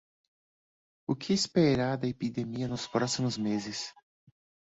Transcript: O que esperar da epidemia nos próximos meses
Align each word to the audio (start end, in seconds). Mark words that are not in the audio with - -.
O 1.07 1.15
que 1.15 1.31
esperar 1.31 1.95
da 1.95 2.07
epidemia 2.07 2.67
nos 2.67 2.87
próximos 2.87 3.37
meses 3.37 3.93